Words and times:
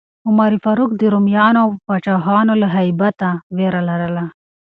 عمر 0.27 0.51
فاروق 0.63 0.91
ته 0.93 0.97
د 1.01 1.03
رومیانو 1.13 1.63
پاچاهانو 1.87 2.53
له 2.61 2.67
هیبته 2.77 3.29
ویره 3.57 3.81
لرله. 3.89 4.23